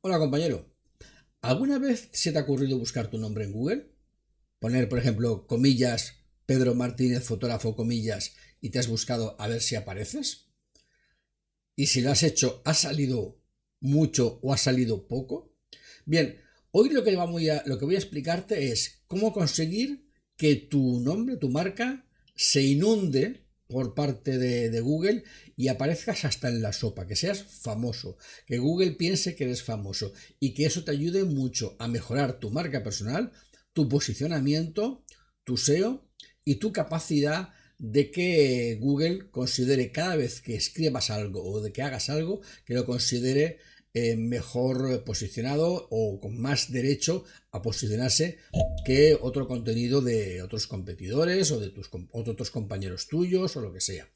[0.00, 0.72] Hola compañero,
[1.40, 3.90] ¿alguna vez se te ha ocurrido buscar tu nombre en Google?
[4.60, 9.74] Poner, por ejemplo, comillas, Pedro Martínez, fotógrafo, comillas, y te has buscado a ver si
[9.74, 10.52] apareces?
[11.74, 13.42] ¿Y si lo has hecho, ha salido
[13.80, 15.52] mucho o ha salido poco?
[16.06, 16.40] Bien,
[16.70, 21.00] hoy lo que, voy a, lo que voy a explicarte es cómo conseguir que tu
[21.00, 25.24] nombre, tu marca, se inunde por parte de, Google
[25.56, 30.12] y aparezcas hasta en la sopa, que seas famoso, que Google piense que eres famoso
[30.40, 33.32] y que eso te ayude mucho a mejorar tu marca personal,
[33.74, 35.04] tu posicionamiento,
[35.44, 36.08] tu SEO
[36.44, 41.82] y tu capacidad de que Google considere cada vez que escribas algo o de que
[41.82, 43.58] hagas algo, que lo considere
[44.00, 48.38] eh, mejor posicionado o con más derecho a posicionarse
[48.84, 53.80] que otro contenido de otros competidores o de tus otros compañeros tuyos o lo que
[53.80, 54.08] sea.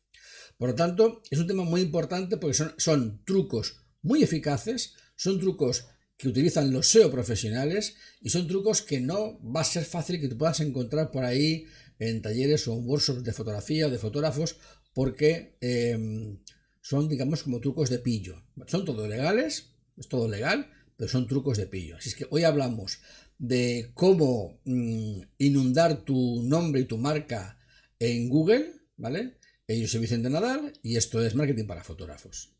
[0.56, 5.40] Por lo tanto, es un tema muy importante porque son, son trucos muy eficaces, son
[5.40, 10.20] trucos que utilizan los SEO profesionales y son trucos que no va a ser fácil
[10.20, 11.66] que tú puedas encontrar por ahí
[11.98, 14.56] en talleres o en workshops de fotografía o de fotógrafos
[14.94, 16.38] porque em,
[16.80, 18.42] son, digamos, como trucos de pillo.
[18.66, 21.96] Son todos legales, es todo legal, pero son trucos de pillo.
[21.96, 23.00] Así es que hoy hablamos
[23.38, 27.58] de cómo mm, inundar tu nombre y tu marca
[27.98, 29.38] en Google, ¿vale?
[29.68, 32.52] Yo soy Vicente Nadal y esto es Marketing para Fotógrafos.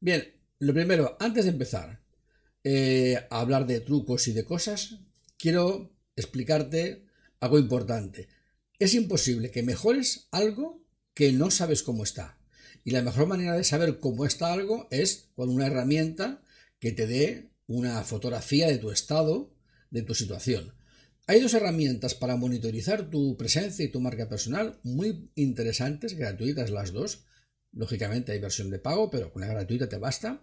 [0.00, 2.00] Bien, lo primero, antes de empezar
[2.64, 5.00] eh, a hablar de trucos y de cosas,
[5.36, 7.07] quiero explicarte
[7.40, 8.28] algo importante.
[8.78, 12.38] Es imposible que mejores algo que no sabes cómo está.
[12.84, 16.42] Y la mejor manera de saber cómo está algo es con una herramienta
[16.78, 19.52] que te dé una fotografía de tu estado,
[19.90, 20.74] de tu situación.
[21.26, 26.92] Hay dos herramientas para monitorizar tu presencia y tu marca personal muy interesantes, gratuitas las
[26.92, 27.26] dos.
[27.72, 30.42] Lógicamente hay versión de pago, pero con la gratuita te basta.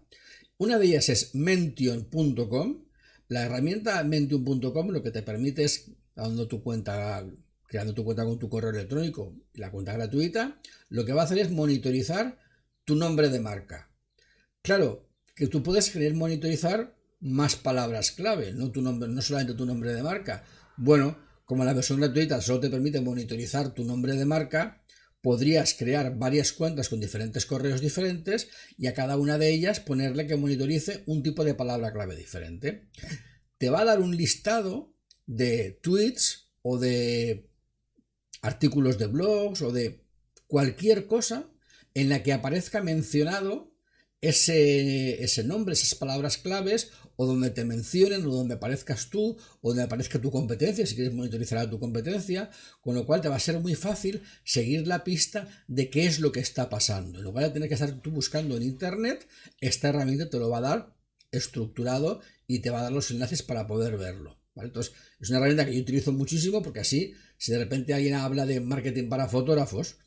[0.58, 2.86] Una de ellas es mention.com.
[3.28, 7.26] La herramienta mention.com lo que te permite es dando tu cuenta,
[7.68, 10.60] creando tu cuenta con tu correo electrónico y la cuenta gratuita,
[10.90, 12.38] lo que va a hacer es monitorizar
[12.86, 13.92] tu nombre de marca.
[14.62, 19.66] Claro, que tú puedes querer monitorizar más palabras clave, no, tu nombre, no solamente tu
[19.66, 20.44] nombre de marca.
[20.78, 24.84] Bueno, como la versión gratuita solo te permite monitorizar tu nombre de marca,
[25.22, 30.28] podrías crear varias cuentas con diferentes correos diferentes y a cada una de ellas ponerle
[30.28, 32.90] que monitorice un tipo de palabra clave diferente.
[33.58, 34.95] Te va a dar un listado
[35.26, 37.50] de tweets o de
[38.42, 40.06] artículos de blogs o de
[40.48, 41.50] cualquier cosa
[41.94, 43.76] en la que aparezca mencionado
[44.22, 49.70] ese, ese, nombre, esas palabras claves, o donde te mencionen, o donde aparezcas tú, o
[49.70, 52.50] donde aparezca tu competencia, si quieres monitorizar a tu competencia,
[52.82, 56.20] con lo cual te va a ser muy fácil seguir la pista de qué es
[56.20, 57.20] lo que está pasando.
[57.20, 59.28] En lugar de tener que estar tú buscando en internet,
[59.62, 60.96] esta herramienta te lo va a dar
[61.32, 64.40] estructurado y te va a dar los enlaces para poder verlo.
[64.64, 68.46] Entonces, es una herramienta que yo utilizo muchísimo porque así, si de repente alguien habla
[68.46, 69.98] de marketing para fotógrafos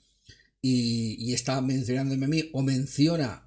[0.61, 3.45] y, está mencionándome a mí o menciona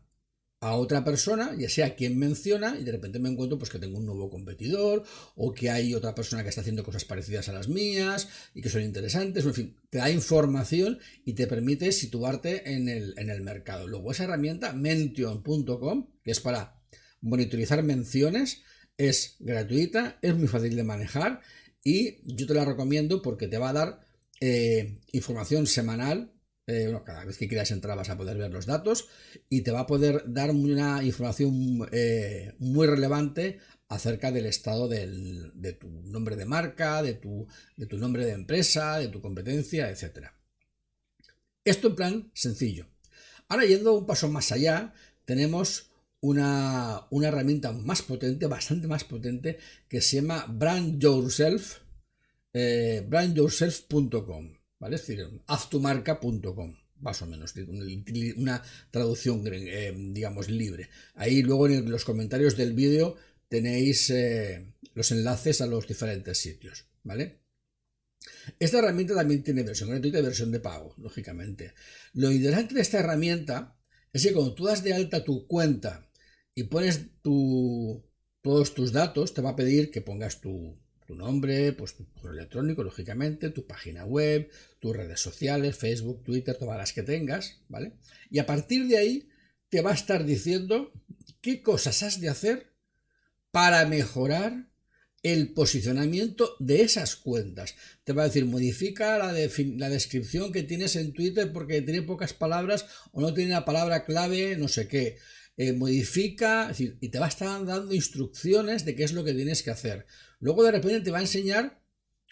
[0.64, 3.98] a otra persona, ya sea quien menciona, y de repente me encuentro pues que tengo
[3.98, 5.04] un nuevo competidor,
[5.36, 8.70] o que hay otra persona que está haciendo cosas parecidas a las mías, y que
[8.70, 13.42] son interesantes, en fin, te da información y te permite situarte en el, en el
[13.42, 13.88] mercado.
[13.88, 16.80] Luego esa herramienta, mention.com, que es para
[17.22, 18.62] monitorizar menciones,
[19.10, 21.42] es gratuita, es muy fácil de manejar
[21.84, 24.00] y yo te la recomiendo porque te va a dar
[24.40, 26.34] eh, información semanal.
[26.68, 29.08] Eh, cada vez que quieras entrar vas a poder ver los datos
[29.50, 33.58] y te va a poder dar una información eh, muy relevante
[33.88, 39.00] acerca del estado de tu nombre de marca, de tu, de tu nombre de empresa,
[39.00, 40.28] de tu competencia, etc.
[41.66, 42.88] Esto en plan sencillo.
[43.48, 44.94] Ahora yendo un paso más allá,
[45.26, 45.91] tenemos
[46.22, 49.58] una, herramienta más potente, bastante más potente,
[49.90, 51.80] que se llama Brand Yourself,
[52.54, 54.96] eh, brandyourself.com, ¿vale?
[54.96, 57.54] Es decir, haztumarca.com, más o menos,
[58.38, 60.90] una traducción, eh, digamos, libre.
[61.16, 63.16] Ahí luego en los comentarios del vídeo
[63.48, 67.42] tenéis eh, los enlaces a los diferentes sitios, ¿vale?
[68.60, 71.74] Esta herramienta también tiene versión gratuita y versión de pago, lógicamente.
[72.14, 73.76] Lo interesante de esta herramienta
[74.14, 76.11] es que cuando tú das de alta tu cuenta
[76.56, 78.04] y pones tu,
[78.42, 80.78] todos tus datos, te va a pedir que pongas tu,
[81.08, 84.50] nombre, pues tu correo electrónico, lógicamente, tu página web,
[84.80, 87.98] tus redes sociales, Facebook, Twitter, todas las que tengas, ¿vale?
[88.30, 89.30] Y a partir de ahí
[89.68, 90.94] te va a estar diciendo
[91.42, 92.72] qué cosas has de hacer
[93.52, 94.72] para mejorar
[95.24, 97.76] el posicionamiento de esas cuentas.
[98.04, 102.34] Te va a decir, modifica la, la, descripción que tienes en Twitter porque tiene pocas
[102.34, 105.18] palabras o no tiene la palabra clave, no sé qué.
[105.62, 109.62] Eh, modifica, y te va a estar dando instrucciones de qué es lo que tienes
[109.62, 110.08] que hacer.
[110.40, 111.80] Luego de repente te va a enseñar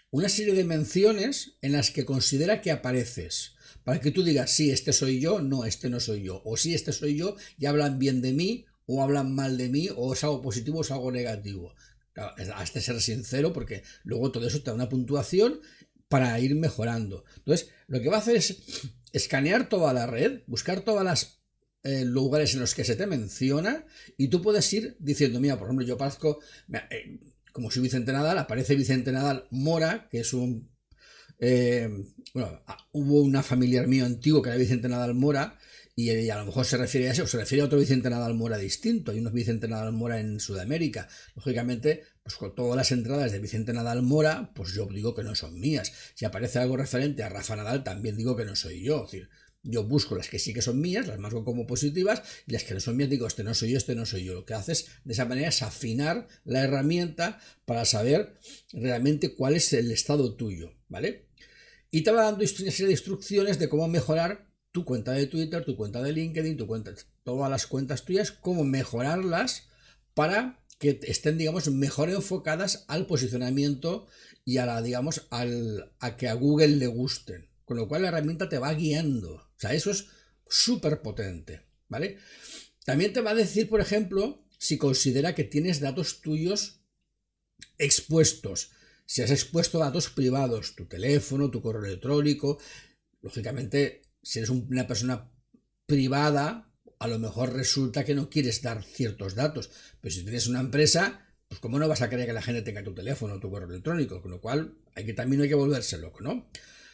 [0.10, 3.52] una serie de menciones en las que considera que apareces.
[3.84, 6.42] Para que tú digas, sí, este soy yo, no, este no soy yo.
[6.44, 9.90] O sí, este soy yo y hablan bien de mí, o hablan mal de mí,
[9.96, 11.76] o es algo positivo o es algo negativo.
[12.56, 15.62] hasta ser sincero, porque luego todo eso te da una puntuación
[16.08, 17.26] para ir mejorando.
[17.38, 18.58] Entonces, lo que va a hacer es
[19.14, 21.39] escanear toda la red, buscar todas las
[21.84, 23.86] eh, lugares en los que se te menciona
[24.18, 26.40] y tú puedes ir diciendo, mira, por ejemplo, yo aparezco,
[26.90, 27.20] eh,
[27.52, 30.70] como soy Vicente Nadal, aparece Vicente Nadal Mora, que es un...
[31.42, 31.90] Eh,
[32.34, 32.62] bueno,
[32.92, 35.58] hubo una familiar mío antiguo que era Vicente Nadal Mora,
[36.00, 38.58] y, a lo mejor se refiere a eso, se refiere a otro Vicente Nadal Mora
[38.58, 39.12] distinto.
[39.12, 41.10] Hay unos Vicente Nadal Mora en Sudamérica.
[41.36, 45.36] Lógicamente, pues con todas las entradas de Vicente Nadal Mora, pues yo digo que no
[45.36, 45.92] son mías.
[46.16, 49.04] Si aparece algo referente a Rafa Nadal, también digo que no soy yo.
[49.04, 49.30] Es decir,
[49.64, 52.74] yo busco las que sí que son mías, las marco como positivas, y las que
[52.74, 54.34] no son mías digo, este no soy yo, este no soy yo.
[54.34, 58.36] Lo que haces de esa manera es afinar la herramienta para saber
[58.72, 61.28] realmente cuál es el estado tuyo, ¿vale?
[61.92, 65.66] Y te va dando una serie de instrucciones de cómo mejorar tu cuenta de Twitter,
[65.66, 69.68] tu cuenta de LinkedIn, tu cuenta, todas las cuentas tuyas, cómo mejorarlas
[70.14, 74.08] para que estén, digamos, mejor enfocadas al posicionamiento
[74.46, 77.49] y a la, digamos, al, a que a Google le gusten.
[77.70, 79.36] Con lo cual la herramienta te va guiando.
[79.36, 80.08] O sea, eso es
[80.48, 82.18] súper potente, ¿vale?
[82.84, 86.82] También te va a decir, por ejemplo, si considera que tienes datos tuyos
[87.78, 88.72] expuestos.
[89.06, 92.58] Si has expuesto datos privados, tu teléfono, tu correo electrónico,
[93.22, 95.32] lógicamente, si eres una persona
[95.86, 99.70] privada, a lo mejor resulta que no quieres dar ciertos datos.
[100.02, 102.84] Pero si tienes una empresa, pues cómo no vas a querer que la gente tenga
[102.84, 106.00] tu teléfono o tu correo electrónico, con lo cual hay que también hay que volverse
[106.00, 106.50] loco, ¿no?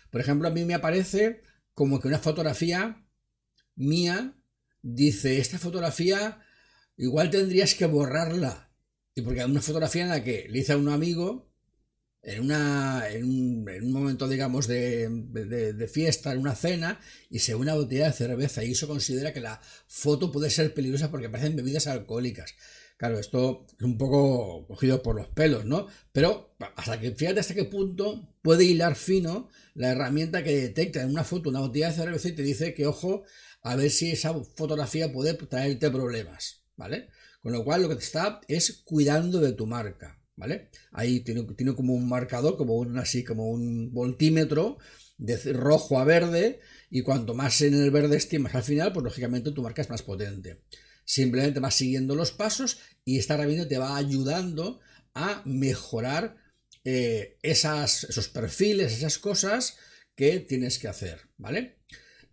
[0.10, 1.42] Por ejemplo, a mí me aparece
[1.74, 3.06] como que una fotografía
[3.76, 4.36] mía
[4.82, 6.40] dice, esta fotografía
[6.98, 8.72] igual tendrías que borrarla.
[9.16, 11.50] Y porque hay una fotografía en la que le hice a un amigo,
[12.22, 17.00] en, una, en, un, momento, digamos, de, de, fiesta, en una cena,
[17.30, 18.64] y se una botella de cerveza.
[18.64, 22.56] Y eso considera que la foto puede ser peligrosa porque parecen bebidas alcohólicas.
[22.98, 25.88] Claro, esto es un poco cogido por los pelos, ¿no?
[26.14, 31.10] Pero hasta que fíjate hasta qué punto puede hilar fino la herramienta que detecta en
[31.10, 33.24] una foto una botella de cerveza y te dice que ojo,
[33.64, 37.10] a ver si esa fotografía puede traerte problemas, ¿vale?
[37.42, 40.70] Con lo cual lo que te está es cuidando de tu marca, ¿vale?
[40.94, 44.78] Ahí tiene, tiene como un marcador, como un así, como un voltímetro
[45.18, 46.60] de rojo a verde
[46.90, 50.02] y cuanto más en el verde estimas al final, pues lógicamente tu marca es más
[50.02, 50.62] potente.
[51.06, 54.80] Simplemente vas siguiendo los pasos y esta herramienta te va ayudando
[55.14, 56.36] a mejorar
[56.84, 59.78] eh, esos perfiles, esas cosas
[60.16, 61.80] que tienes que hacer, ¿vale?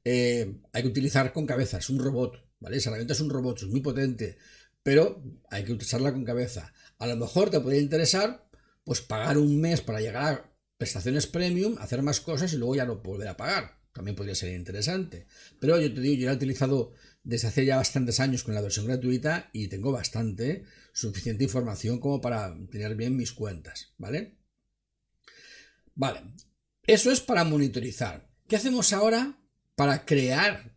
[0.05, 2.77] Eh, hay que utilizar con cabeza, es un robot, ¿vale?
[2.77, 4.39] Esa herramienta es un robot, es muy potente,
[4.83, 6.73] pero hay que utilizarla con cabeza.
[6.99, 8.49] A lo mejor te podría interesar,
[8.85, 12.85] pues pagar un mes para llegar a prestaciones premium, hacer más cosas y luego ya
[12.85, 13.81] no volver a pagar.
[13.93, 15.27] También podría ser interesante.
[15.61, 16.93] Pero yo te digo, yo la he utilizado
[17.25, 22.21] desde hace ya bastantes años con la versión gratuita y tengo bastante, suficiente información como
[22.21, 24.38] para tener bien mis cuentas, ¿vale?
[25.95, 26.23] Vale,
[26.87, 28.28] eso es para monitorizar.
[28.49, 29.38] ¿Qué hacemos ahora
[29.76, 30.76] para crear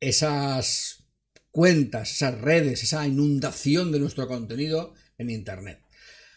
[0.00, 1.04] esas
[1.50, 5.80] cuentas, esas redes, esa inundación de nuestro contenido en Internet?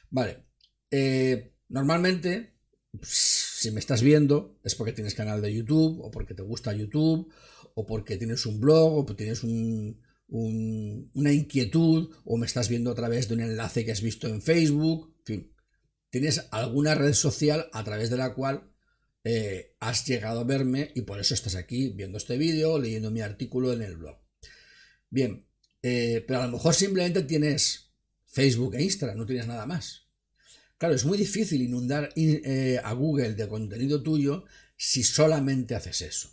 [0.10, 0.46] Vale,
[0.92, 2.56] eh, normalmente,
[3.62, 7.32] si me estás viendo, es porque tienes canal de YouTube o porque te gusta YouTube
[7.76, 13.28] o porque tienes un blog, o tienes una inquietud, o me estás viendo a través
[13.28, 15.56] de un enlace que has visto en Facebook, en fin,
[16.10, 18.74] tienes alguna red social a través de la cual
[19.24, 23.22] eh, has llegado a verme y por eso estás aquí viendo este vídeo, leyendo mi
[23.22, 24.18] artículo en el blog.
[25.12, 25.46] Bien,
[25.84, 27.94] eh, pero a lo mejor simplemente tienes
[28.26, 30.01] Facebook e Instagram, no tienes nada más.
[30.82, 34.46] Claro, es muy difícil inundar eh, a Google de contenido tuyo
[34.76, 36.32] si solamente haces eso.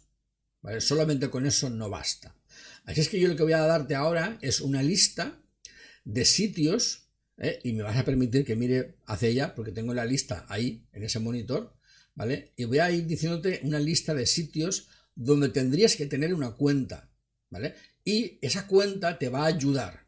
[0.78, 2.34] Solamente con eso no basta.
[2.84, 5.38] Así es que yo lo que voy a darte ahora es una lista
[6.06, 7.58] de sitios ¿eh?
[7.62, 11.02] y me vas a permitir que mire hacia ella porque tengo la lista ahí en
[11.02, 11.76] ese monitor,
[12.14, 12.54] ¿vale?
[12.56, 17.10] Y voy a ir diciéndote una lista de sitios donde tendrías que tener una cuenta,
[17.50, 17.74] ¿vale?
[18.02, 20.06] Y esa cuenta te va a ayudar.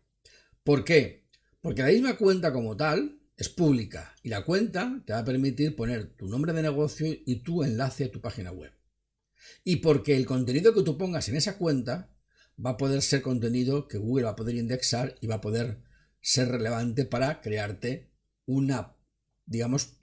[0.64, 1.26] ¿Por qué?
[1.60, 5.76] Porque la misma cuenta como tal es pública y la cuenta te va a permitir
[5.76, 8.72] poner tu nombre de negocio y tu enlace a tu página web
[9.64, 12.14] y porque el contenido que tú pongas en esa cuenta
[12.64, 15.82] va a poder ser contenido que Google va a poder indexar y va a poder
[16.20, 18.12] ser relevante para crearte
[18.46, 18.96] una
[19.50, 19.96] digamos,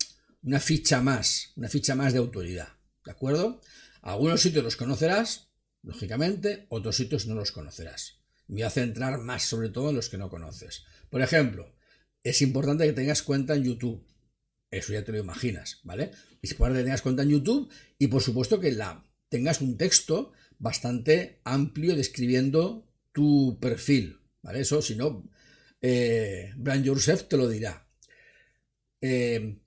[0.44, 2.68] una ficha más, una ficha más de autoridad.
[3.06, 3.62] ¿De acuerdo?
[4.02, 5.48] Algunos sitios los conocerás,
[5.82, 8.20] lógicamente, otros sitios no los conocerás.
[8.48, 10.84] Me voy a centrar más sobre todo en los que no conoces.
[11.10, 11.74] Por ejemplo,
[12.30, 14.06] es importante que tengas cuenta en YouTube.
[14.70, 16.12] Eso ya te lo imaginas, ¿vale?
[16.42, 20.34] Es importante que tengas cuenta en YouTube y por supuesto que la, tengas un texto
[20.60, 24.62] bastante amplio describiendo tu perfil, ¿vale?
[24.62, 25.30] Eso, si no,
[25.82, 27.88] eh, Brand Yourself te lo dirá.
[29.00, 29.60] Eh,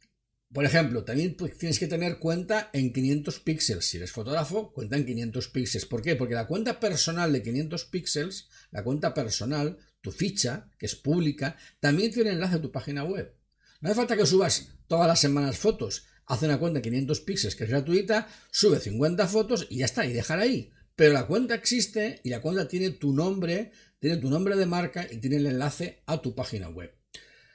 [0.52, 3.84] por ejemplo, también pues, tienes que tener cuenta en 500 píxeles.
[3.84, 5.86] Si eres fotógrafo, cuenta en 500 píxeles.
[5.86, 6.16] ¿Por qué?
[6.16, 11.56] Porque la cuenta personal de 500 píxeles, la cuenta personal, tu ficha, que es pública,
[11.78, 13.32] también tiene enlace a tu página web.
[13.80, 16.06] No hace falta que subas todas las semanas fotos.
[16.26, 20.04] Haz una cuenta de 500 píxeles que es gratuita, sube 50 fotos y ya está,
[20.04, 20.72] y dejar ahí.
[20.96, 25.06] Pero la cuenta existe y la cuenta tiene tu nombre, tiene tu nombre de marca
[25.08, 26.92] y tiene el enlace a tu página web.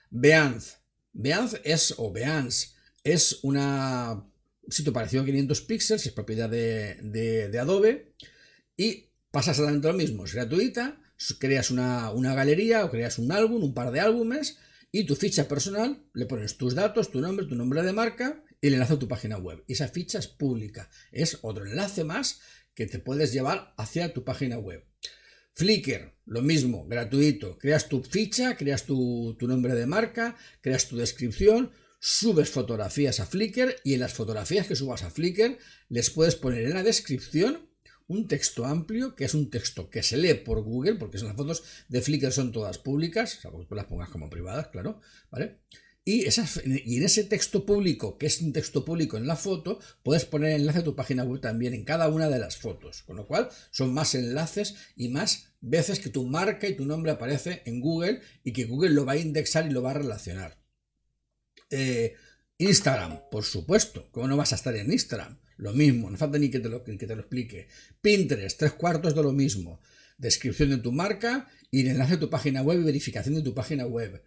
[0.09, 0.77] Beanz.
[1.11, 2.74] Beanz es, o Beanz,
[3.05, 4.13] es una,
[4.63, 8.15] un sitio parecido a 500 píxeles, es propiedad de, Adobe
[8.75, 10.99] y pasa exactamente lo mismo, es gratuita,
[11.39, 14.57] creas una, una, galería o creas un álbum, un par de álbumes
[14.91, 18.67] y tu ficha personal, le pones tus datos, tu nombre, tu nombre de marca y
[18.67, 19.63] el enlace a tu página web.
[19.67, 22.41] Y esa ficha es pública, es otro enlace más
[22.73, 24.83] que te puedes llevar hacia tu página web.
[25.53, 27.57] Flickr, lo mismo, gratuito.
[27.59, 31.71] Creas tu ficha, creas tu, tu nombre de marca, creas tu descripción,
[32.07, 35.57] subes fotografías a Flickr y en las fotografías que subas a Flickr
[35.89, 37.67] les puedes poner en la descripción
[38.05, 41.63] un texto amplio, que es un texto que se lee por Google, porque las fotos
[41.89, 45.61] de Flickr son todas públicas, o sea, tú las pongas como privadas, claro, ¿vale?
[46.03, 49.79] Y, esas, y en ese texto público, que es un texto público en la foto,
[50.03, 53.01] puedes poner enlace a tu página web también en cada una de las fotos.
[53.01, 57.11] Con lo cual, son más enlaces y más veces que tu marca y tu nombre
[57.11, 60.63] aparece en Google y que Google lo va a indexar y lo va a relacionar.
[61.69, 62.13] Eh,
[62.57, 64.09] Instagram, por supuesto.
[64.11, 65.37] ¿Cómo no vas a estar en Instagram?
[65.57, 67.67] Lo mismo, no falta ni que te lo, explique.
[68.01, 69.79] Pinterest, tres cuartos de lo mismo.
[70.17, 73.85] Descripción de tu marca y enlace a tu página web y verificación de tu página
[73.85, 74.21] web.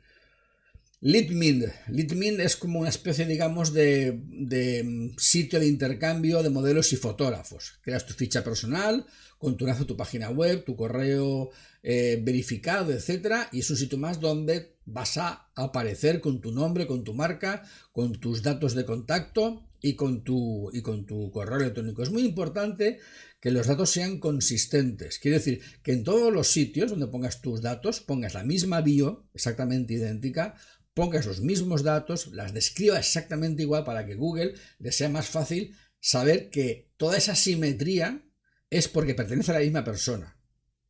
[1.00, 1.66] Litmin.
[1.88, 7.78] Litmin es como una especie, digamos, de, de, sitio de intercambio de modelos y fotógrafos.
[7.82, 9.06] Creas tu ficha personal
[9.38, 11.50] con tu enlace a tu página web, tu correo
[11.82, 16.86] eh, verificado, etcétera, y es un sitio más donde vas a aparecer con tu nombre,
[16.86, 21.58] con tu marca, con tus datos de contacto y con tu, y con tu correo
[21.58, 22.02] electrónico.
[22.02, 22.98] Es muy importante
[23.40, 25.18] que los datos sean consistentes.
[25.18, 29.28] Quiere decir que en todos los sitios donde pongas tus datos, pongas la misma bio,
[29.34, 30.54] exactamente idéntica,
[30.94, 35.76] pongas los mismos datos, las describa exactamente igual para que Google le sea más fácil
[36.00, 38.24] saber que toda esa simetría
[38.70, 40.37] es porque pertenece a la misma persona.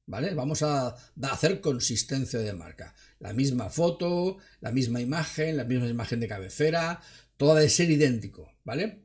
[0.08, 0.32] ¿Vale?
[0.32, 2.94] Vamos a, hacer consistencia de marca.
[3.18, 7.02] La misma foto, la misma imagen, la misma imagen de cabecera,
[7.36, 9.04] todo debe ser idéntico, ¿vale?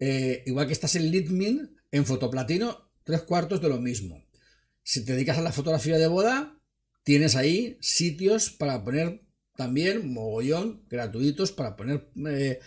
[0.00, 4.26] Eh, igual que estás en Litmin, en fotoplatino, tres cuartos de lo mismo.
[4.82, 6.60] Si te dedicas a la fotografía de boda,
[7.04, 9.22] tienes ahí sitios para poner
[9.56, 12.60] también mogollón gratuitos para poner eh,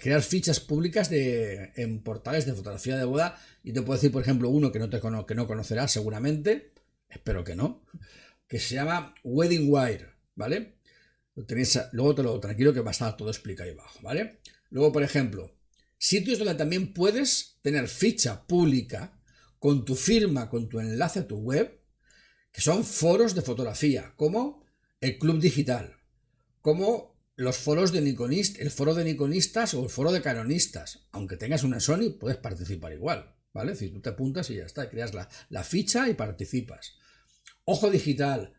[0.00, 4.22] crear fichas públicas de, en portales de fotografía de boda y te puedo decir por
[4.22, 6.75] ejemplo uno que no te que no conocerás seguramente
[7.08, 7.84] espero que no.
[8.48, 10.76] Que se llama Wedding Wire vale
[11.46, 14.92] tenéis luego te lo tranquilo que va a estar todo explicado ahí abajo vale luego
[14.92, 15.54] por ejemplo
[15.98, 19.20] sitios donde también puedes tener ficha pública
[19.58, 21.80] con tu firma con tu enlace a tu web
[22.52, 24.64] que son foros de fotografía como
[25.00, 25.96] el club digital
[26.62, 31.06] como los foros de Nikonistas, el foro de Nikonistas o el foro de Canonistas.
[31.12, 33.74] Aunque tengas una Sony, puedes participar igual, ¿vale?
[33.74, 36.94] Si tú te apuntas y ya está, creas la, ficha y participas.
[37.64, 38.54] Ojo digital.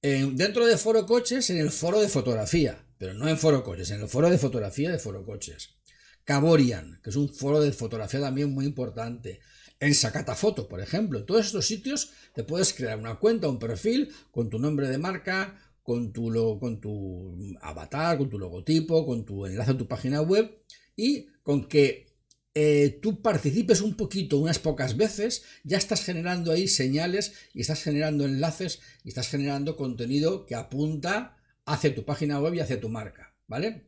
[0.00, 4.00] dentro de foro coches, en el foro de fotografía, pero no en foro coches, en
[4.00, 5.76] el foro de fotografía de foro coches.
[6.24, 9.40] Caborian, que es un foro de fotografía también muy importante.
[9.80, 11.18] En Sacatafoto, por ejemplo.
[11.18, 14.98] En todos estos sitios te puedes crear una cuenta, un perfil con tu nombre de
[14.98, 20.20] marca, con tu, con tu avatar, con tu logotipo, con tu enlace a tu página
[20.20, 20.62] web
[20.94, 22.06] y con que
[22.54, 27.82] eh, tú participes un poquito, unas pocas veces, ya estás generando ahí señales y estás
[27.82, 32.88] generando enlaces y estás generando contenido que apunta hacia tu página web y hacia tu
[32.88, 33.86] marca, ¿vale?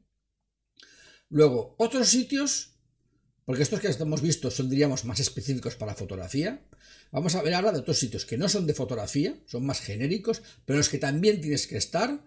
[1.29, 2.75] Luego, otros sitios,
[3.45, 6.63] porque estos que hemos visto son, diríamos, más específicos para fotografía,
[7.13, 10.43] Vamos a ver ahora de otros sitios que no son de fotografía, son más genéricos,
[10.65, 12.25] pero los que también tienes que estar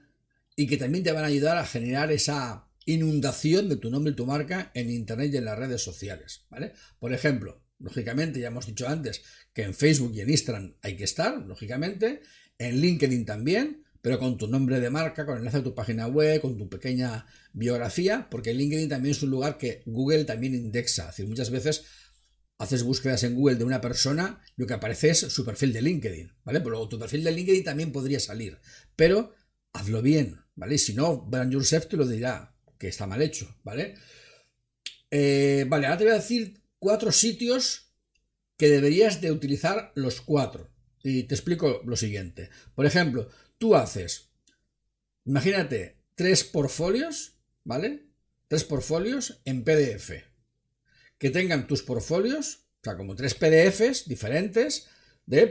[0.56, 4.16] y que también te van a ayudar a generar esa inundación de tu nombre y
[4.16, 6.46] tu marca en Internet y en las redes sociales.
[6.50, 6.74] ¿vale?
[7.00, 9.24] Por ejemplo, lógicamente, ya hemos dicho antes
[9.54, 12.22] que en Facebook y en Instagram hay que estar, lógicamente,
[12.58, 16.08] en LinkedIn también, pero con tu nombre de marca, con el enlace a tu página
[16.08, 21.04] web, con tu pequeña biografía, porque LinkedIn también es un lugar que Google también indexa.
[21.04, 21.86] Es decir, muchas veces
[22.58, 26.32] haces búsquedas en Google de una persona, lo que aparece es su perfil de LinkedIn,
[26.44, 26.60] ¿vale?
[26.60, 28.60] Pero luego tu perfil de LinkedIn también podría salir,
[28.96, 29.34] pero
[29.74, 30.78] hazlo bien, ¿vale?
[30.78, 33.96] Si no, Brand Yourself te lo dirá que está mal hecho, ¿vale?
[35.12, 37.94] Eh, vale, ahora te voy a decir cuatro sitios
[38.58, 40.70] que deberías de utilizar los cuatro.
[41.04, 42.50] Y te explico lo siguiente.
[42.74, 44.30] Por ejemplo, tú haces,
[45.26, 48.08] imagínate, tres portfolios, ¿vale?
[48.48, 50.12] Tres portfolios en PDF.
[51.18, 54.88] Que tengan tus portfolios, o sea, como tres PDFs diferentes,
[55.26, 55.48] de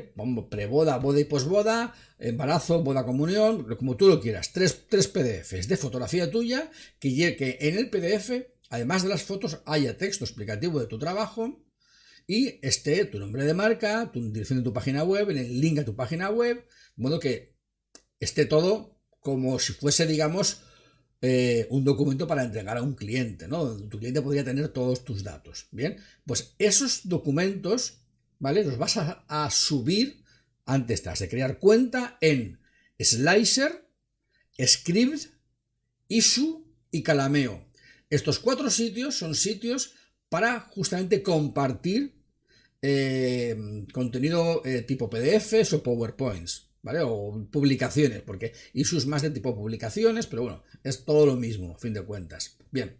[0.50, 4.52] preboda, boda y posboda, embarazo, boda, comunión, como tú lo quieras.
[4.52, 8.30] Tres, tres PDFs de fotografía tuya que, que en el PDF,
[8.70, 11.64] además de las fotos, haya texto explicativo de tu trabajo
[12.26, 15.78] y esté tu nombre de marca, tu dirección de tu página web, en el link
[15.78, 16.64] a tu página web,
[16.96, 17.56] de modo que
[18.20, 20.62] esté todo como si fuese, digamos,
[21.20, 23.76] eh, un documento para entregar a un cliente, ¿no?
[23.88, 25.68] Tu cliente podría tener todos tus datos.
[25.72, 28.03] Bien, pues esos documentos
[28.44, 28.62] ¿vale?
[28.62, 30.22] Los vas a, subir
[30.66, 32.60] antes de crear cuenta en
[33.00, 33.88] Slicer,
[34.62, 35.32] Script,
[36.08, 37.66] Issue y Calameo.
[38.10, 39.94] Estos cuatro sitios son sitios
[40.28, 42.16] para justamente compartir
[42.82, 43.56] eh,
[43.94, 47.00] contenido eh, tipo PDFs o PowerPoints, ¿vale?
[47.00, 51.74] O publicaciones, porque Issue es más de tipo publicaciones, pero bueno, es todo lo mismo,
[51.74, 52.58] a fin de cuentas.
[52.70, 52.94] Bien,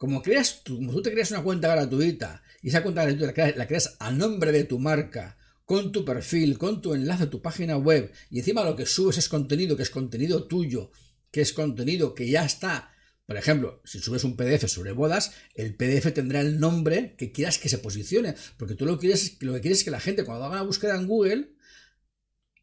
[0.00, 4.10] como, creas, tú te creas una cuenta gratuita y esa cuenta gratuita la creas, a
[4.10, 8.38] nombre de tu marca, con tu perfil, con tu enlace a tu página web y
[8.38, 10.90] encima lo que subes es contenido que es contenido tuyo,
[11.30, 12.94] que es contenido que ya está.
[13.26, 17.58] Por ejemplo, si subes un PDF sobre bodas, el PDF tendrá el nombre que quieras
[17.58, 20.46] que se posicione, porque tú lo, quieres, lo que quieres es que la gente cuando
[20.46, 21.52] haga una búsqueda en Google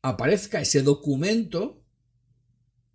[0.01, 1.85] aparezca ese documento,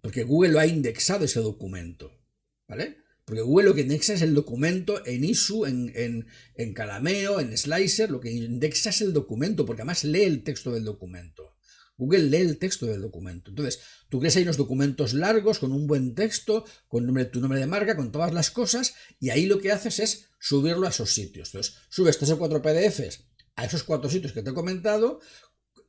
[0.01, 2.21] porque Google lo ha indexado ese documento,
[2.67, 3.02] ¿vale?
[3.33, 8.11] Porque Google lo que indexa es el documento en ISU, en, en, Calameo, en Slicer,
[8.11, 11.57] lo que indexa es el documento, porque además lee el texto del documento.
[11.97, 13.49] Google lee el texto del documento.
[13.49, 13.81] Entonces,
[14.11, 17.97] tú crees ahí unos documentos largos, con un buen texto, con tu nombre de marca,
[17.97, 21.49] con todas las cosas, y ahí lo que haces es subirlo a esos sitios.
[21.49, 23.25] Entonces, subes tres o cuatro PDFs
[23.57, 25.21] a esos cuatro sitios que te he comentado,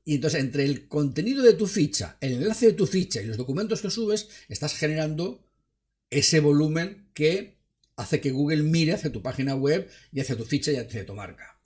[0.05, 3.35] y entonces entre el contenido de tu ficha, el enlace de tu ficha y los
[3.35, 5.45] documentos que subes, estás generando
[6.17, 7.59] ese volumen que
[7.95, 11.13] hace que Google mire hacia tu página web y hacia tu ficha y hacia tu
[11.13, 11.59] marca.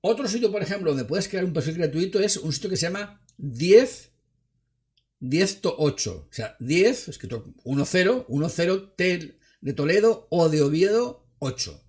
[0.00, 2.86] Otro sitio, por ejemplo, donde puedes crear un perfil gratuito es un sitio que se
[2.86, 4.10] llama 10
[5.20, 11.84] 10 8, o sea, 10, escrito 10, 10 T de Toledo o de Oviedo 8.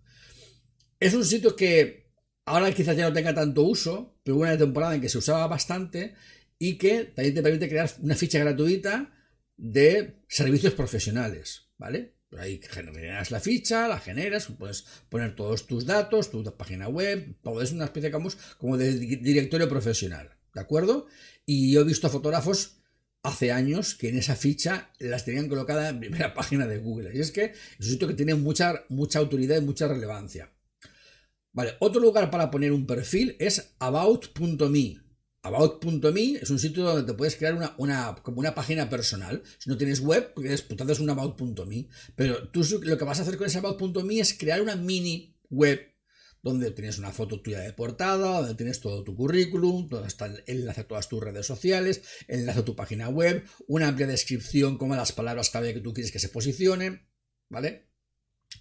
[0.99, 2.11] Es un sitio que
[2.45, 5.47] ahora quizás ya no tenga tanto uso, pero hubo una temporada en que se usaba
[5.47, 6.13] bastante
[6.59, 9.13] y que también te permite crear una ficha gratuita
[9.55, 11.70] de servicios profesionales.
[11.82, 12.13] ¿Vale?
[12.38, 17.62] ahí generas la ficha, la generas, puedes poner todos tus datos, tu página web, todo
[17.62, 18.12] es una especie
[18.58, 21.08] como de directorio profesional, ¿de acuerdo?
[21.46, 22.78] Y yo he visto fotógrafos
[23.24, 27.12] hace años que en esa ficha las tenían colocada en primera página de Google.
[27.13, 30.52] Y es que es un sitio que tiene mucha, mucha autoridad y mucha relevancia.
[31.52, 35.02] Vale, otro lugar para poner un perfil es about.me.
[35.43, 39.41] About.me es un sitio donde te puedes crear una, como una página personal.
[39.58, 41.88] Si no tienes web, pues, pues haces un about.me.
[42.15, 45.91] Pero tú lo que vas a hacer con ese about.me es crear una mini web
[46.43, 50.43] donde tienes una foto tuya de portada, donde tienes todo tu currículum, donde está el
[50.47, 54.77] enlace a todas tus redes sociales, el enlace a tu página web, una amplia descripción
[54.77, 57.08] como las palabras clave que tú quieres que se posicionen,
[57.49, 57.89] ¿vale?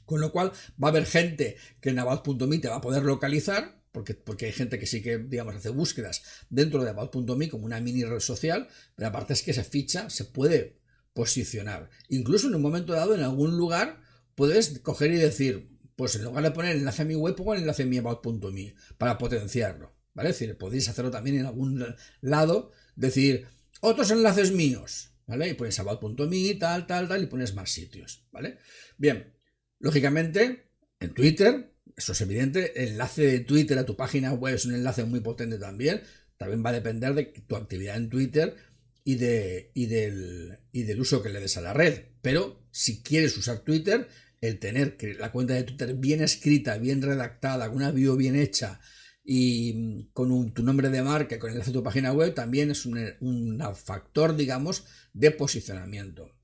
[0.05, 3.80] Con lo cual va a haber gente que en about.me te va a poder localizar
[3.93, 7.81] porque, porque hay gente que sí que, digamos, hace búsquedas dentro de About.me como una
[7.81, 10.81] mini red social, pero aparte es que esa ficha se puede
[11.13, 11.91] posicionar.
[12.09, 14.01] Incluso en un momento dado, en algún lugar,
[14.35, 17.55] puedes coger y decir, pues en lugar de poner el enlace a mi web, pongo
[17.55, 19.99] el enlace a mi About.me para potenciarlo.
[20.13, 20.31] ¿Vale?
[20.31, 21.85] Es decir, podéis hacerlo también en algún
[22.21, 23.47] lado, decir,
[23.81, 25.49] otros enlaces míos, ¿vale?
[25.49, 28.59] Y pones about.me, tal, tal, tal, y pones más sitios, ¿vale?
[28.99, 29.33] Bien,
[29.79, 31.70] lógicamente, en Twitter
[32.01, 32.83] eso es evidente.
[32.83, 36.03] El enlace de Twitter a tu página web es un enlace muy potente también.
[36.39, 38.57] También va a depender de tu actividad en Twitter
[39.05, 42.05] y, de, y, del, y del uso que le des a la red.
[42.23, 44.09] Pero si quieres usar Twitter,
[44.41, 48.81] el tener la cuenta de Twitter bien escrita, bien redactada, con una bio bien hecha
[49.23, 52.87] y con tu nombre de marca, con el enlace a tu página web, también es
[52.87, 56.35] un, factor, digamos, de posicionamiento.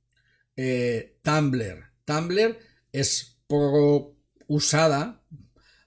[0.54, 1.82] Eh, Tumblr.
[2.04, 2.58] Tumblr
[2.92, 4.16] es poco
[4.46, 5.24] usada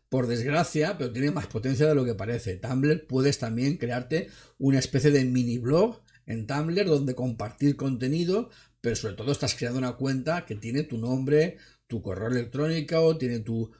[0.10, 2.58] por desgracia, pero tiene más potencia de lo que parece.
[2.58, 8.50] Tumblr puedes también crearte una especie de mini blog en Tumblr donde compartir contenido,
[8.82, 13.40] pero sobre todo estás creando una cuenta que tiene tu nombre, tu correo electrónico, tiene
[13.40, 13.72] tu,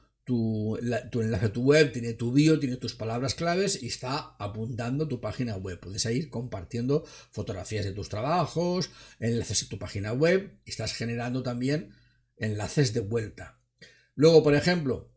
[1.20, 5.20] enlace a tu web, tiene tu bio, tiene tus palabras claves y está apuntando tu
[5.20, 5.80] página web.
[5.80, 11.42] Puedes ir compartiendo fotografías de tus trabajos, enlaces a tu página web y estás generando
[11.42, 11.90] también
[12.36, 13.60] enlaces de vuelta.
[14.14, 15.10] Luego, por ejemplo,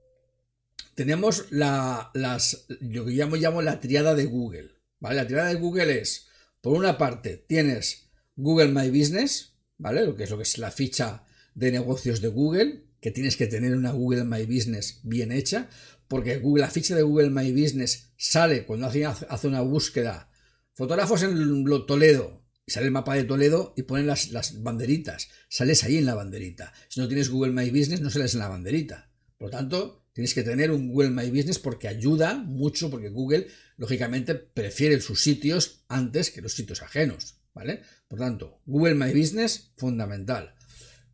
[0.96, 4.72] tenemos la, las, lo que llamo, llamo la triada de Google.
[5.00, 5.16] ¿vale?
[5.16, 6.28] La triada de Google es,
[6.62, 10.06] por una parte, tienes Google My Business, ¿vale?
[10.06, 11.26] Lo que es lo que es la ficha
[11.56, 15.70] de negocios de Google, que tienes que tener una Google My Business bien hecha,
[16.08, 20.32] porque Google, la ficha de Google My Business sale cuando alguien hace una búsqueda,
[20.74, 25.84] fotógrafos en Toledo, y sale el mapa de Toledo y ponen las, las, banderitas, sales
[25.84, 26.72] ahí en la banderita.
[26.88, 29.12] Si no tienes Google My Business, no sales en la banderita.
[29.38, 33.48] Por lo tanto, Tienes que tener un Google My Business porque ayuda mucho, porque Google,
[33.78, 37.82] lógicamente, prefiere sus sitios antes que los sitios ajenos, ¿vale?
[38.08, 40.54] Por tanto, Google My Business, fundamental.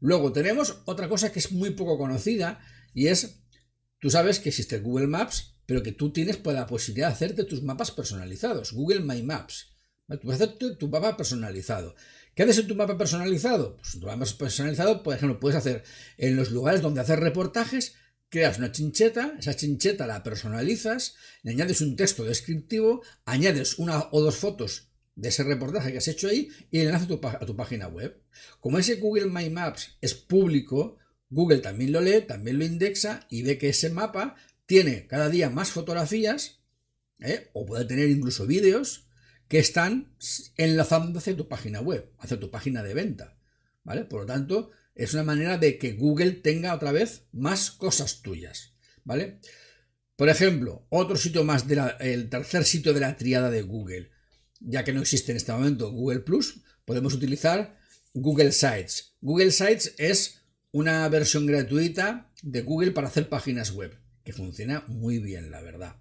[0.01, 2.59] Luego tenemos otra cosa que es muy poco conocida
[2.93, 3.41] y es,
[3.99, 7.43] tú sabes que existe Google Maps, pero que tú tienes pues, la posibilidad de hacerte
[7.43, 9.67] tus mapas personalizados, Google My Maps.
[10.07, 11.95] Tú puedes hacer tu, mapa personalizado.
[12.33, 13.75] ¿Qué haces en tu mapa personalizado?
[13.77, 15.83] Pues tu mapa personalizado, por ejemplo, puedes hacer
[16.17, 17.95] en los lugares donde hacer reportajes,
[18.29, 24.21] creas una chincheta, esa chincheta la personalizas, le añades un texto descriptivo, añades una o
[24.21, 27.87] dos fotos de ese reportaje que has hecho ahí y le enlace a tu, página
[27.87, 28.21] web.
[28.59, 30.97] Como ese Google My Maps es público,
[31.29, 35.49] Google también lo lee, también lo indexa y ve que ese mapa tiene cada día
[35.49, 36.61] más fotografías,
[37.19, 37.49] ¿eh?
[37.53, 39.07] o puede tener incluso vídeos,
[39.47, 40.15] que están
[40.55, 43.35] enlazando hacia tu página web, hacia tu página de venta.
[43.83, 44.05] ¿Vale?
[44.05, 48.73] Por lo tanto, es una manera de que Google tenga otra vez más cosas tuyas,
[49.05, 49.39] ¿vale?
[50.17, 51.65] Por ejemplo, otro sitio más,
[52.01, 54.11] el tercer sitio de la triada de Google,
[54.59, 57.79] ya que no existe en este momento Google Plus, podemos utilizar
[58.13, 59.15] Google Sites.
[59.21, 65.19] Google Sites es una versión gratuita de Google para hacer páginas web, que funciona muy
[65.19, 65.95] bien, la verdad.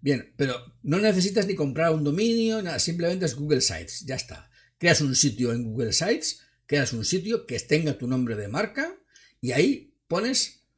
[0.00, 4.50] Bien, pero no necesitas ni comprar un dominio, nada, simplemente es Google Sites, ya está.
[4.78, 6.40] Creas un sitio en Google Sites
[6.70, 8.94] creas un sitio que tenga tu nombre de marca
[9.40, 10.68] y ahí pones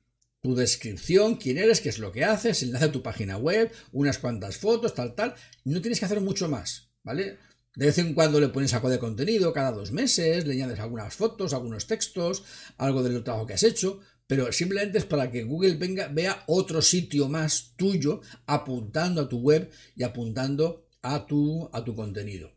[0.40, 4.16] tu descripción, quién eres, qué es lo que haces, enlace a tu página web, unas
[4.16, 5.34] cuantas fotos, tal, tal.
[5.66, 7.36] no tienes que hacer mucho más, ¿vale?
[7.76, 11.14] De vez en cuando le pones algo de contenido, cada dos meses, le añades algunas
[11.14, 12.42] fotos, algunos textos,
[12.78, 16.80] algo del trabajo que has hecho, pero simplemente es para que Google venga, vea otro
[16.80, 22.56] sitio más tuyo apuntando a tu web y apuntando a tu, a tu contenido.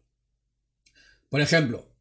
[1.28, 1.95] Por ejemplo,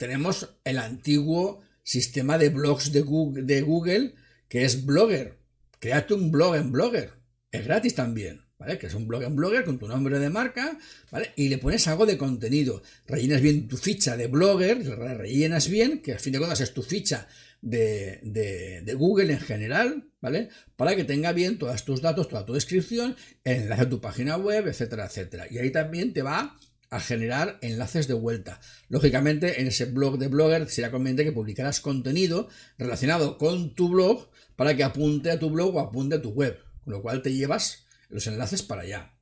[0.00, 4.14] tenemos el antiguo sistema de blogs de Google,
[4.48, 5.36] que es Blogger.
[5.78, 7.10] Créate un blog en Blogger.
[7.52, 8.40] Es gratis también.
[8.58, 8.78] ¿Vale?
[8.78, 10.78] Que es un blog en Blogger con tu nombre de marca,
[11.10, 11.32] ¿vale?
[11.36, 12.82] Y le pones algo de contenido.
[13.06, 16.82] Rellenas bien tu ficha de Blogger, rellenas bien, que al fin de cuentas es tu
[16.82, 17.26] ficha
[17.62, 20.50] de, de, Google en general, ¿vale?
[20.76, 24.66] Para que tenga bien todos tus datos, toda tu descripción, enlace a tu página web,
[24.66, 25.46] etcétera, etcétera.
[25.50, 26.58] Y ahí también te va
[26.90, 28.60] a generar enlaces de vuelta.
[28.88, 32.48] Lógicamente, en ese blog de Blogger sería conveniente que publicaras contenido
[32.78, 36.58] relacionado con tu blog para que apunte a tu blog o apunte a tu web,
[36.84, 39.14] con lo cual te llevas los enlaces para allá.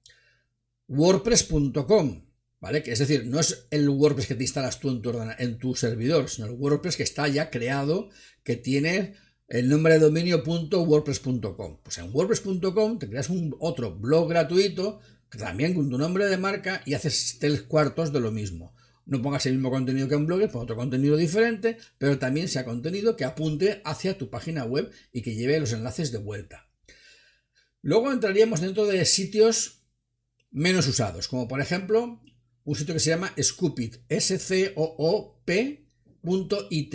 [0.88, 2.24] WordPress.com,
[2.58, 2.82] ¿vale?
[2.82, 5.74] Que es decir, no es el WordPress que te instalas tú en tu, en tu
[5.74, 8.08] servidor, sino el WordPress que está ya creado,
[8.42, 9.14] que tiene
[9.48, 11.80] el nombre de dominio .wordpress.com.
[11.82, 15.00] Pues en WordPress.com te creas un otro blog gratuito
[15.36, 18.74] también con tu nombre de marca y haces tres cuartos de lo mismo.
[19.04, 22.64] No pongas el mismo contenido que en Blogger, pon otro contenido diferente, pero también sea
[22.64, 26.68] contenido que apunte hacia tu página web y que lleve los enlaces de vuelta.
[27.80, 29.82] Luego entraríamos dentro de sitios
[30.50, 32.20] menos usados, como por ejemplo
[32.64, 35.86] un sitio que se llama Scoopit, s c o o p
[36.70, 36.94] .it.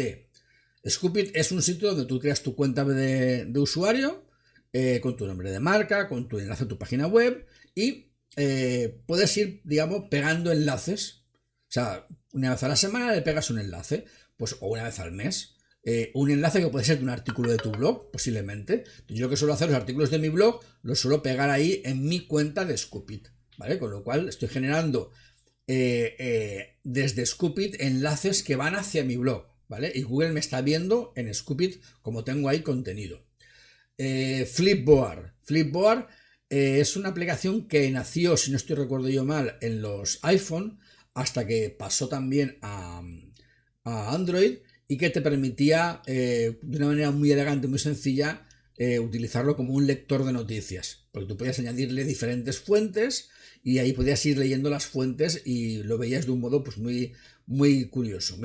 [0.88, 4.28] Scoopit es un sitio donde tú creas tu cuenta de, usuario
[4.72, 9.02] eh, con tu nombre de marca, con tu enlace a tu página web y eh,
[9.06, 11.26] puedes ir, digamos, pegando enlaces.
[11.70, 14.06] O sea, una vez a la semana le pegas un enlace,
[14.38, 15.56] pues, o una vez al mes.
[15.86, 18.86] Eh, un enlace que puede ser un artículo de tu blog, posiblemente.
[19.08, 22.06] Yo lo que suelo hacer, los artículos de mi blog, los suelo pegar ahí en
[22.06, 23.78] mi cuenta de Scoopit, ¿vale?
[23.80, 25.12] Con lo cual estoy generando
[25.68, 29.92] eh, desde Scoopit enlaces que van hacia mi blog, ¿vale?
[29.94, 33.26] Y Google me está viendo en Scoopit como tengo ahí contenido.
[33.98, 35.34] Flipboard.
[35.44, 36.08] Flipboard
[36.56, 40.78] eh, es una aplicación que nació, si no estoy recuerdo yo mal, en los iPhone,
[41.16, 43.02] hasta que pasó también a,
[43.86, 48.46] Android y que te permitía eh, de una manera muy elegante, muy sencilla,
[48.78, 51.08] eh, utilizarlo como un lector de noticias.
[51.12, 53.30] Porque tú podías añadirle diferentes fuentes
[53.64, 57.14] y ahí podías ir leyendo las fuentes y lo veías de un modo pues muy,
[57.48, 58.38] muy curioso.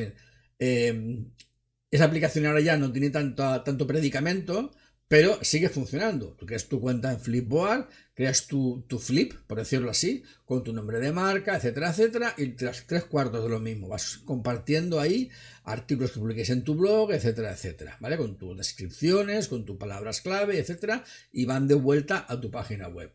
[0.58, 4.72] Esa aplicación ahora ya no tiene tanto, tanto predicamento,
[5.08, 6.34] pero sigue funcionando.
[6.34, 11.00] Tú creas tu cuenta en Flipboard, creas tu, flip, por decirlo así, con tu nombre
[11.00, 13.88] de marca, etcétera, etcétera, y tras tres cuartos de lo mismo.
[13.88, 15.30] Vas compartiendo ahí
[15.64, 18.18] artículos que publiques en tu blog, etcétera, etcétera, ¿vale?
[18.18, 22.88] Con tus descripciones, con tus palabras clave, etcétera, y van de vuelta a tu página
[22.88, 23.14] web.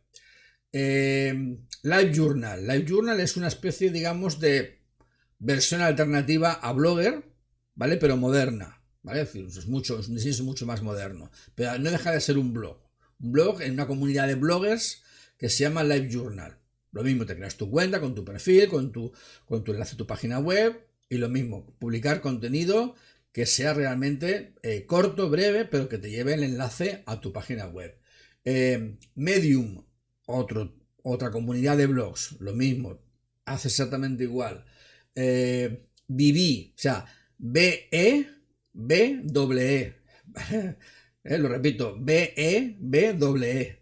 [0.71, 2.65] Eh, Live Journal.
[2.65, 4.81] Live Journal es una especie, digamos, de
[5.37, 7.23] versión alternativa a Blogger,
[7.75, 7.97] ¿vale?
[7.97, 9.21] Pero moderna, ¿vale?
[9.21, 12.79] Es mucho, es un diseño mucho más moderno, pero no deja de ser un blog.
[13.19, 15.03] Un blog en una comunidad de bloggers
[15.37, 16.57] que se llama Live Journal.
[16.91, 19.11] Lo mismo, te creas tu cuenta con tu perfil, con tu,
[19.45, 22.95] con tu enlace a tu página web y lo mismo, publicar contenido
[23.31, 27.65] que sea realmente eh, corto, breve, pero que te lleve el enlace a tu página
[27.67, 27.97] web.
[28.45, 29.83] Eh, Medium,
[30.27, 33.01] otro, otra comunidad de blogs, lo mismo,
[33.45, 34.65] hace exactamente igual.
[35.15, 37.05] Eh, o sea,
[37.37, 38.27] B-E,
[38.73, 39.95] B-E.
[41.25, 43.81] Eh, lo repito, B-E, B-E.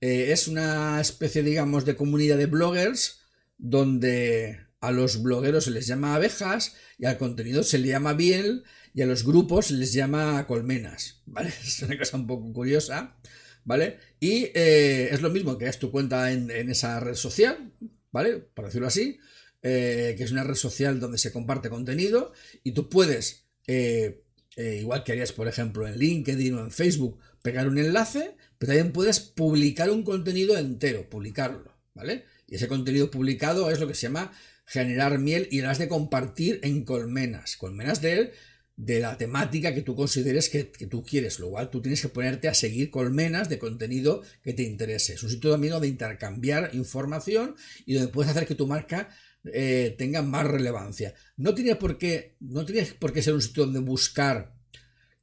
[0.00, 3.20] Eh, es una especie, digamos, de comunidad de bloggers
[3.58, 8.64] donde a los blogueros se les llama abejas y al contenido se le llama biel
[8.94, 11.52] y a los grupos se les llama colmenas, ¿vale?
[11.62, 13.18] Es una cosa un poco curiosa,
[13.64, 13.98] ¿vale?
[14.18, 17.74] Y eh, es lo mismo que es tu cuenta en, en, esa red social,
[18.12, 18.38] ¿vale?
[18.38, 19.18] Por decirlo así,
[19.60, 22.32] que es una red social donde se comparte contenido
[22.64, 24.24] y tú puedes eh,
[24.58, 28.72] eh, igual que harías, por ejemplo, en LinkedIn o en Facebook, pegar un enlace, pero
[28.72, 32.24] también puedes publicar un contenido entero, publicarlo, ¿vale?
[32.48, 34.32] Y ese contenido publicado es lo que se llama
[34.66, 38.32] generar miel y lo has de compartir en colmenas, colmenas de,
[38.76, 42.08] de la temática que tú consideres que, que, tú quieres, lo cual tú tienes que
[42.08, 45.12] ponerte a seguir colmenas de contenido que te interese.
[45.12, 47.54] Es un sitio también donde intercambiar información
[47.86, 49.08] y donde puedes hacer que tu marca
[49.52, 51.14] eh, tenga más relevancia.
[51.36, 52.64] No tiene, por qué, no
[52.98, 54.54] por qué ser un sitio donde buscar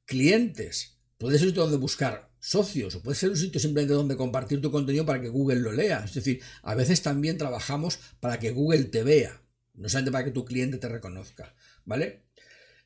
[0.05, 4.15] clientes, puede ser un sitio donde buscar socios, o puede ser un sitio simplemente donde
[4.15, 6.03] compartir tu contenido para que Google lo lea.
[6.05, 9.41] Es decir, a veces también trabajamos para que Google te vea,
[9.73, 12.25] no solamente para que tu cliente te reconozca, ¿vale?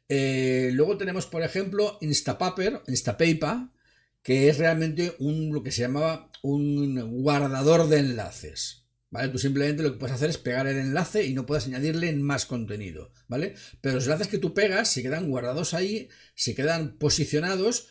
[0.08, 3.69] Eh, luego tenemos, por ejemplo, Instapaper, Instapaper,
[4.23, 8.78] que es realmente un, lo que se llamaba un guardador de enlaces.
[9.12, 9.30] ¿Vale?
[9.30, 12.45] Tú simplemente lo que puedes hacer es pegar el enlace y no puedes añadirle más
[12.45, 13.56] contenido, ¿vale?
[13.82, 17.88] Pero los enlaces que tú pegas se quedan guardados ahí, se quedan posicionados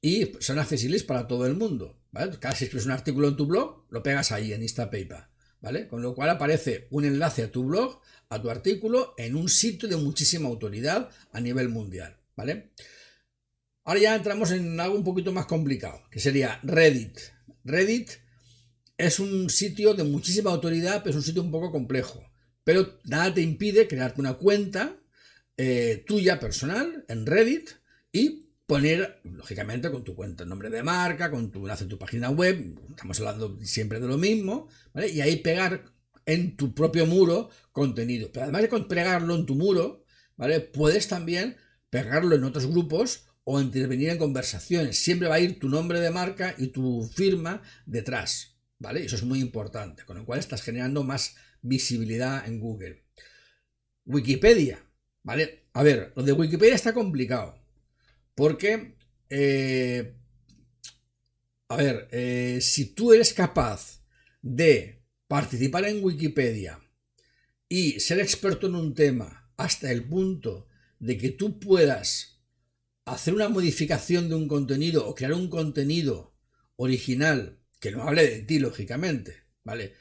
[0.00, 2.38] y son accesibles para todo el mundo, ¿vale?
[2.38, 5.24] Cada vez que escribes un artículo en tu blog, lo pegas ahí en Instapaper,
[5.60, 5.88] ¿vale?
[5.88, 9.88] Con lo cual aparece un enlace a tu blog, a tu artículo, en un sitio
[9.88, 12.70] de muchísima autoridad a nivel mundial, ¿vale?
[13.82, 17.18] Ahora ya entramos en algo un poquito más complicado, que sería Reddit.
[17.64, 18.10] Reddit
[18.96, 22.22] es un sitio de muchísima autoridad, pero es un sitio un poco complejo.
[22.64, 24.96] Pero nada te impide crearte una cuenta
[25.56, 27.70] eh, tuya personal en Reddit
[28.12, 32.78] y poner, lógicamente, con tu cuenta, nombre de marca, con tu enlace tu página web,
[32.90, 35.10] estamos hablando siempre de lo mismo, ¿vale?
[35.10, 35.92] Y ahí pegar
[36.26, 38.30] en tu propio muro contenido.
[38.32, 40.04] Pero además de pegarlo en tu muro,
[40.36, 40.60] ¿vale?
[40.60, 41.56] Puedes también
[41.90, 44.98] pegarlo en otros grupos o intervenir en conversaciones.
[44.98, 48.53] Siempre va a ir tu nombre de marca y tu firma detrás.
[48.78, 49.04] ¿Vale?
[49.04, 53.04] Eso es muy importante, con lo cual estás generando más visibilidad en Google.
[54.04, 54.84] Wikipedia,
[55.22, 55.68] ¿vale?
[55.72, 57.58] A ver, lo de Wikipedia está complicado,
[58.34, 58.96] porque,
[59.30, 60.16] eh,
[61.68, 64.04] a ver, eh, si tú eres capaz
[64.42, 66.80] de participar en Wikipedia
[67.68, 72.42] y ser experto en un tema hasta el punto de que tú puedas
[73.04, 76.34] hacer una modificación de un contenido o crear un contenido
[76.76, 79.92] original que no hable de ti, lógicamente, ¿vale?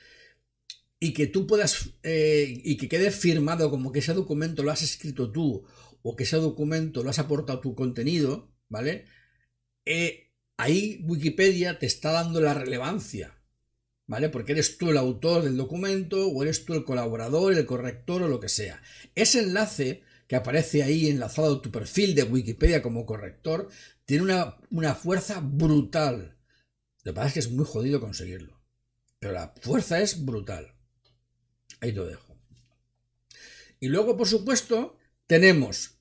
[1.02, 4.84] Y que tú puedas, eh, y que quede firmado como que ese documento lo has
[4.84, 5.66] escrito tú,
[6.02, 9.04] o que ese documento lo has aportado tu contenido, ¿vale?
[9.84, 13.38] Eh, ahí Wikipedia te está dando la relevancia,
[14.08, 14.30] ¿vale?
[14.30, 18.30] Porque eres tú el autor del documento, o eres tú el colaborador, el corrector, o
[18.30, 18.82] lo que sea.
[19.14, 23.68] Ese enlace que aparece ahí enlazado a tu perfil de Wikipedia como corrector,
[24.06, 26.38] tiene una, una fuerza brutal
[27.04, 28.62] lo que pasa es que es muy jodido conseguirlo.
[29.20, 30.76] Pero la fuerza es brutal.
[31.82, 32.38] Ahí lo dejo.
[33.80, 35.98] Y luego, por supuesto, tenemos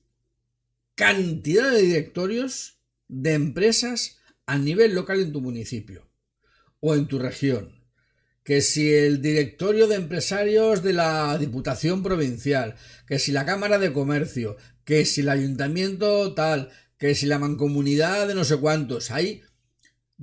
[0.95, 6.09] cantidad de directorios de empresas a nivel local en tu municipio
[6.79, 7.83] o en tu región.
[8.43, 12.75] Que si el directorio de empresarios de la Diputación Provincial,
[13.07, 18.27] que si la Cámara de Comercio, que si el ayuntamiento tal, que si la mancomunidad
[18.27, 19.43] de no sé cuántos, hay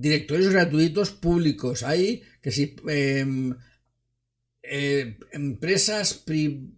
[0.00, 1.82] directorios gratuitos públicos.
[1.82, 3.54] Hay que si em,
[4.62, 6.14] eh, empresas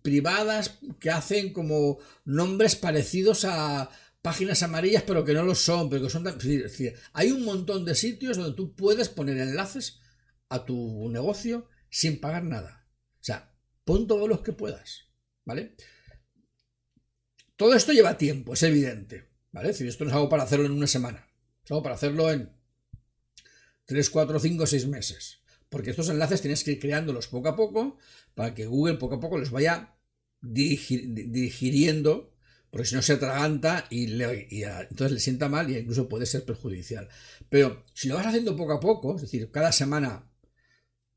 [0.02, 3.90] privadas que hacen como nombres parecidos a
[4.22, 7.84] páginas amarillas, pero que no lo son, pero que son es decir, hay un montón
[7.84, 10.00] de sitios donde tú puedes poner enlaces
[10.48, 12.88] a tu negocio sin pagar nada.
[13.20, 13.54] O sea,
[13.84, 15.08] pon todos los que puedas,
[15.44, 15.76] ¿vale?
[17.56, 19.70] Todo esto lleva tiempo, es evidente, ¿vale?
[19.70, 21.28] Es esto no es algo para hacerlo en una semana,
[21.64, 22.61] es algo para hacerlo en
[23.92, 25.42] 3, 4, 5, 6 meses.
[25.68, 27.98] Porque estos enlaces tienes que ir creándolos poco a poco
[28.34, 29.94] para que Google poco a poco los vaya
[30.40, 32.32] digiriendo
[32.72, 37.06] porque si no se atraganta y, entonces le sienta mal y incluso puede ser perjudicial.
[37.50, 40.32] Pero si lo vas haciendo poco a poco, es decir, cada semana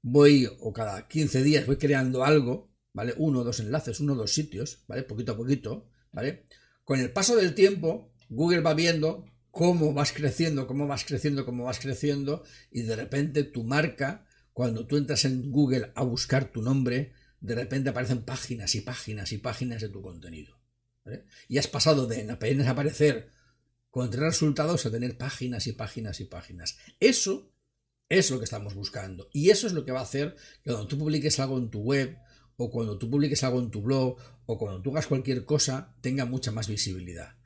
[0.01, 3.13] voy o cada 15 días voy creando algo, ¿vale?
[3.15, 5.03] Uno o dos enlaces, uno o dos sitios, ¿vale?
[5.03, 6.45] Poquito a poquito, ¿vale?
[6.83, 11.63] Con el paso del tiempo, Google va viendo cómo vas creciendo, cómo vas creciendo, cómo
[11.63, 16.61] vas creciendo y de repente tu marca, cuando tú entras en Google a buscar tu
[16.61, 20.59] nombre, de repente aparecen páginas y páginas y páginas de tu contenido.
[21.47, 23.29] Y has pasado de apenas aparecer
[23.89, 26.77] con tres resultados a tener páginas y páginas y páginas.
[26.99, 27.49] Eso
[28.09, 29.29] es lo que estamos buscando.
[29.31, 31.79] Y eso es lo que va a hacer que cuando tú publiques algo en tu
[31.79, 32.17] web,
[32.57, 36.25] o cuando tú publiques algo en tu blog, o cuando tú hagas cualquier cosa, tenga
[36.25, 37.37] mucha más visibilidad.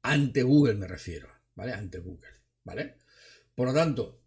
[0.00, 1.74] Ante Google me refiero, ¿vale?
[1.74, 2.30] Ante Google,
[2.64, 2.96] ¿vale?
[3.54, 4.24] Por lo tanto,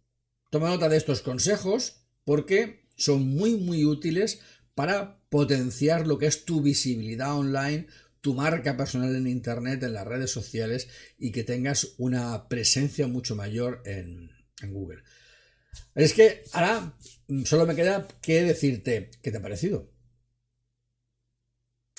[0.50, 4.40] toma nota de estos consejos porque son muy, muy útiles
[4.76, 7.88] para potenciar lo que es tu visibilidad online,
[8.20, 13.34] tu marca personal en Internet, en las redes sociales y que tengas una presencia mucho
[13.34, 14.30] mayor en,
[14.68, 15.02] Google.
[15.96, 16.96] Es que ahora
[17.44, 19.92] solo me queda que decirte qué te ha parecido.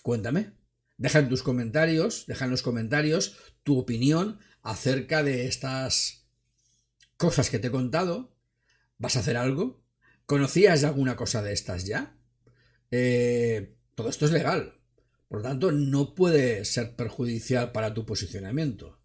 [0.01, 0.53] Cuéntame.
[0.97, 6.27] Deja en tus comentarios, deja en los comentarios tu opinión acerca de estas
[7.17, 8.35] cosas que te he contado.
[8.97, 9.85] ¿Vas a hacer algo?
[10.25, 12.17] ¿Conocías alguna cosa de estas ya?
[12.91, 14.81] Eh, todo esto es legal.
[15.27, 18.99] Por lo tanto, no puede ser perjudicial para tu posicionamiento.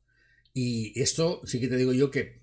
[0.55, 2.41] Y esto sí que te digo yo que,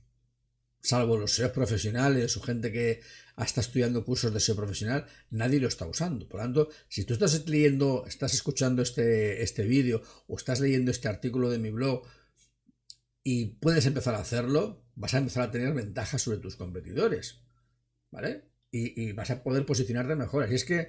[0.80, 3.01] salvo los SEOs profesionales o gente que
[3.38, 6.30] está estudiando cursos de SEO profesional, nadie lo está usando.
[6.30, 10.91] Por lo tanto, si tú estás leyendo, estás escuchando este, este vídeo o estás leyendo
[10.91, 12.03] este artículo de mi blog
[13.29, 17.41] y puedes empezar a hacerlo, vas a empezar a tener ventajas sobre tus competidores.
[18.09, 18.45] ¿Vale?
[18.71, 20.43] Y, vas a poder posicionarte mejor.
[20.43, 20.87] Así es que,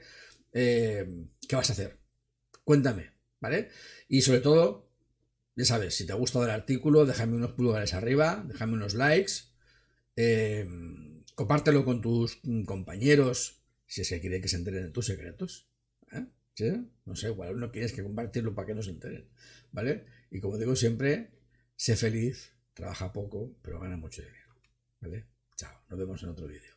[0.52, 1.98] eh, ¿qué vas a hacer?
[2.62, 3.70] Cuéntame, ¿vale?
[4.08, 4.88] Y sobre todo,
[5.56, 9.32] ya sabes, si te ha gustado el artículo, déjame unos pulgares arriba, déjame unos likes,
[10.14, 10.64] eh,
[11.34, 15.68] compártelo con tus compañeros, si es que quiere que se enteren de tus secretos.
[16.12, 16.84] ¿eh?
[17.04, 19.28] No sé, igual no quieres que compartirlo para que no se enteren,
[19.72, 20.04] ¿vale?
[20.30, 21.37] Y como digo siempre,
[21.78, 24.54] sé feliz, trabaja poco, pero gana mucho dinero,
[25.00, 25.26] ¿vale?
[25.56, 26.74] Chao, nos vemos en otro vídeo.